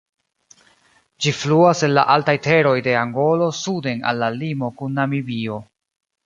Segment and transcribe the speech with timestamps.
[1.25, 5.61] Ĝi fluas el la altaj teroj de Angolo suden al la limo kun Namibio.